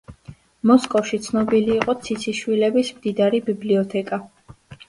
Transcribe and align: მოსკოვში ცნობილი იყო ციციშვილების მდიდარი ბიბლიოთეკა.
მოსკოვში 0.69 1.19
ცნობილი 1.25 1.71
იყო 1.81 1.95
ციციშვილების 2.07 2.91
მდიდარი 2.99 3.43
ბიბლიოთეკა. 3.51 4.21